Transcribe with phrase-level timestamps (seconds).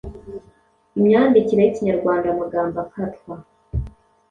[0.97, 3.33] Imyandikire y’Ikinyarwanda: Amagambo akatwa